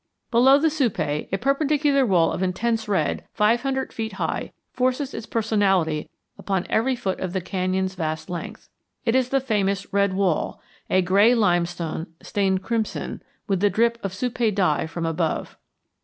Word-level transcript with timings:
Below 0.31 0.57
the 0.57 0.69
Supai, 0.71 1.25
a 1.31 1.37
perpendicular 1.37 2.07
wall 2.07 2.31
of 2.31 2.41
intense 2.41 2.87
red 2.87 3.23
five 3.33 3.61
hundred 3.61 3.93
feet 3.93 4.13
high 4.13 4.51
forces 4.73 5.13
its 5.13 5.27
personality 5.27 6.09
upon 6.39 6.65
every 6.71 6.95
foot 6.95 7.19
of 7.19 7.33
the 7.33 7.39
canyon's 7.39 7.93
vast 7.93 8.27
length. 8.27 8.67
This 9.05 9.13
is 9.13 9.29
the 9.29 9.39
famous 9.39 9.85
Redwall, 9.93 10.57
a 10.89 11.03
gray 11.03 11.35
limestone 11.35 12.07
stained 12.19 12.63
crimson 12.63 13.21
with 13.47 13.59
the 13.59 13.69
drip 13.69 13.99
of 14.03 14.11
Supai 14.11 14.49
dye 14.55 14.87
from 14.87 15.05
above. 15.05 15.55